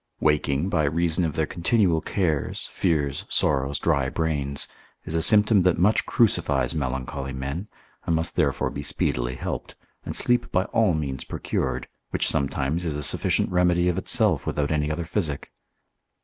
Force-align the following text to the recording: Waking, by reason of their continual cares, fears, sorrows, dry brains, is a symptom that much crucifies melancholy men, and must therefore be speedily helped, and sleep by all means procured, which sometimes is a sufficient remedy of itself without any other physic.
Waking, 0.19 0.67
by 0.67 0.83
reason 0.85 1.23
of 1.25 1.35
their 1.35 1.45
continual 1.45 2.01
cares, 2.01 2.67
fears, 2.71 3.23
sorrows, 3.29 3.77
dry 3.77 4.09
brains, 4.09 4.67
is 5.05 5.13
a 5.13 5.21
symptom 5.21 5.61
that 5.61 5.77
much 5.77 6.07
crucifies 6.07 6.73
melancholy 6.73 7.33
men, 7.33 7.67
and 8.07 8.15
must 8.15 8.35
therefore 8.35 8.71
be 8.71 8.81
speedily 8.81 9.35
helped, 9.35 9.75
and 10.03 10.15
sleep 10.15 10.51
by 10.51 10.63
all 10.73 10.95
means 10.95 11.23
procured, 11.23 11.87
which 12.09 12.27
sometimes 12.27 12.83
is 12.83 12.95
a 12.95 13.03
sufficient 13.03 13.51
remedy 13.51 13.87
of 13.89 13.99
itself 13.99 14.47
without 14.47 14.71
any 14.71 14.89
other 14.89 15.05
physic. 15.05 15.47